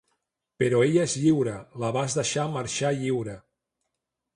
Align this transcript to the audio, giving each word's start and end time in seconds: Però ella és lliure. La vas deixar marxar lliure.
Però 0.63 0.79
ella 0.85 1.03
és 1.09 1.13
lliure. 1.25 1.55
La 1.85 1.93
vas 2.01 2.19
deixar 2.23 2.49
marxar 2.59 2.97
lliure. 3.05 3.41